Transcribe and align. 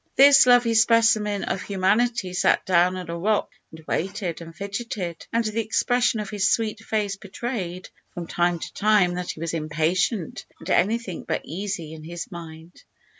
This 0.15 0.47
lovely 0.47 0.73
specimen 0.73 1.43
of 1.43 1.61
humanity 1.61 2.33
sat 2.33 2.65
down 2.65 2.95
on 2.95 3.07
a 3.07 3.15
rock, 3.19 3.51
and 3.69 3.85
waited, 3.87 4.41
and 4.41 4.55
fidgeted; 4.55 5.27
and 5.31 5.45
the 5.45 5.61
expression 5.61 6.19
of 6.19 6.31
his 6.31 6.49
sweet 6.51 6.79
face 6.79 7.17
betrayed, 7.17 7.87
from 8.15 8.25
time 8.25 8.57
to 8.57 8.73
time, 8.73 9.13
that 9.13 9.29
he 9.29 9.39
was 9.39 9.53
impatient, 9.53 10.43
and 10.57 10.71
anything 10.71 11.23
but 11.27 11.43
easy 11.45 11.93
in 11.93 12.03
his 12.03 12.31
mind. 12.31 12.81